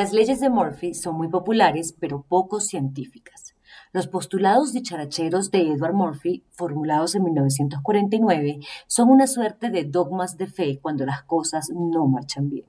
[0.00, 3.54] Las leyes de Murphy son muy populares, pero poco científicas.
[3.92, 10.46] Los postulados dicharacheros de Edward Murphy, formulados en 1949, son una suerte de dogmas de
[10.46, 12.64] fe cuando las cosas no marchan bien.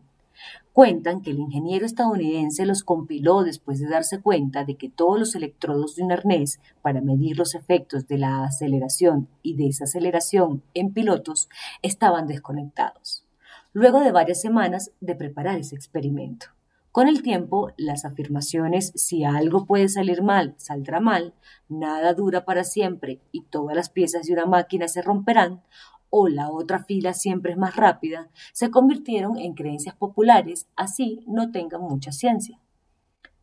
[0.73, 5.33] Cuentan que el ingeniero estadounidense los compiló después de darse cuenta de que todos los
[5.33, 11.47] electrodos de un arnés para medir los efectos de la aceleración y desaceleración en pilotos
[11.81, 13.23] estaban desconectados,
[13.71, 16.47] luego de varias semanas de preparar ese experimento.
[16.91, 21.33] Con el tiempo, las afirmaciones si algo puede salir mal, saldrá mal,
[21.69, 25.61] nada dura para siempre y todas las piezas de una máquina se romperán,
[26.09, 31.51] o la otra fila siempre es más rápida, se convirtieron en creencias populares, así no
[31.51, 32.59] tengan mucha ciencia.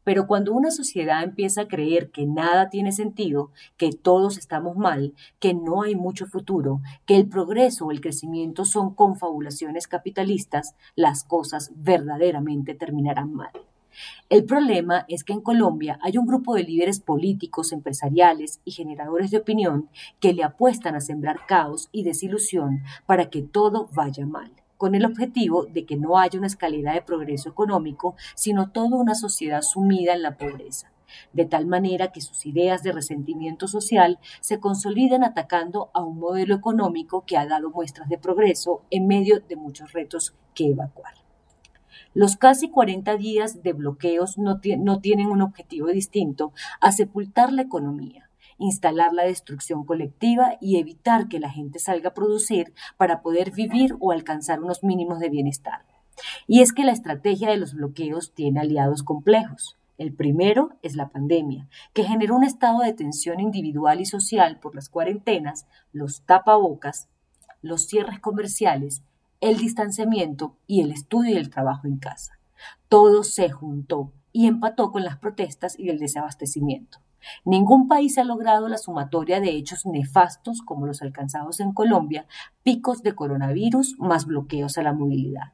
[0.09, 5.13] Pero cuando una sociedad empieza a creer que nada tiene sentido, que todos estamos mal,
[5.39, 11.25] que no hay mucho futuro, que el progreso o el crecimiento son confabulaciones capitalistas, las
[11.25, 13.51] cosas verdaderamente terminarán mal.
[14.31, 19.31] El problema es que en Colombia hay un grupo de líderes políticos, empresariales y generadores
[19.31, 24.51] de opinión que le apuestan a sembrar caos y desilusión para que todo vaya mal
[24.79, 29.15] con el objetivo de que no haya una escalera de progreso económico, sino toda una
[29.15, 30.91] sociedad sumida en la pobreza,
[31.33, 36.55] de tal manera que sus ideas de resentimiento social se consoliden atacando a un modelo
[36.55, 41.15] económico que ha dado muestras de progreso en medio de muchos retos que evacuar.
[42.15, 48.28] Los casi 40 días de bloqueos no tienen un objetivo distinto a sepultar la economía
[48.59, 53.97] instalar la destrucción colectiva y evitar que la gente salga a producir para poder vivir
[54.01, 55.85] o alcanzar unos mínimos de bienestar.
[56.47, 59.77] Y es que la estrategia de los bloqueos tiene aliados complejos.
[59.97, 64.75] El primero es la pandemia, que generó un estado de tensión individual y social por
[64.75, 67.09] las cuarentenas, los tapabocas,
[67.63, 69.03] los cierres comerciales,
[69.41, 72.39] el distanciamiento y el estudio y el trabajo en casa.
[72.89, 76.99] Todo se juntó y empató con las protestas y el desabastecimiento.
[77.45, 82.27] Ningún país ha logrado la sumatoria de hechos nefastos como los alcanzados en Colombia,
[82.63, 85.53] picos de coronavirus más bloqueos a la movilidad.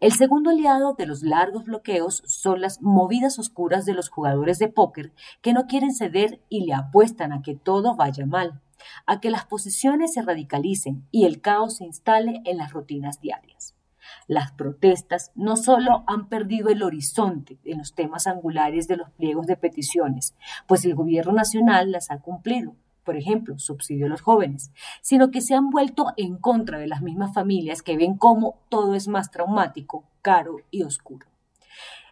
[0.00, 4.68] El segundo aliado de los largos bloqueos son las movidas oscuras de los jugadores de
[4.68, 5.12] póker
[5.42, 8.60] que no quieren ceder y le apuestan a que todo vaya mal,
[9.06, 13.77] a que las posiciones se radicalicen y el caos se instale en las rutinas diarias.
[14.26, 19.46] Las protestas no solo han perdido el horizonte en los temas angulares de los pliegos
[19.46, 20.34] de peticiones,
[20.66, 24.70] pues el gobierno nacional las ha cumplido, por ejemplo, subsidio a los jóvenes,
[25.00, 28.94] sino que se han vuelto en contra de las mismas familias que ven cómo todo
[28.94, 31.26] es más traumático, caro y oscuro.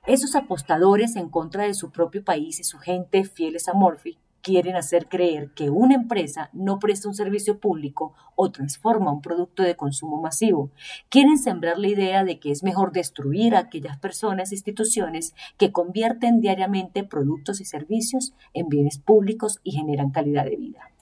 [0.07, 4.77] Esos apostadores en contra de su propio país y su gente fieles a Morphy quieren
[4.77, 9.75] hacer creer que una empresa no presta un servicio público o transforma un producto de
[9.75, 10.71] consumo masivo.
[11.09, 15.73] Quieren sembrar la idea de que es mejor destruir a aquellas personas e instituciones que
[15.73, 20.93] convierten diariamente productos y servicios en bienes públicos y generan calidad de vida.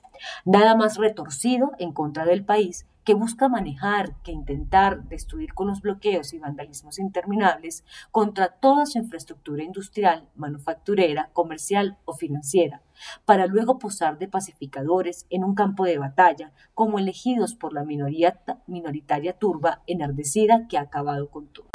[0.45, 5.83] Nada más retorcido en contra del país que busca manejar, que intentar destruir con los
[5.83, 12.83] bloqueos y vandalismos interminables contra toda su infraestructura industrial, manufacturera, comercial o financiera,
[13.27, 18.41] para luego posar de pacificadores en un campo de batalla, como elegidos por la minoría
[18.67, 21.74] minoritaria turba enardecida que ha acabado con todo.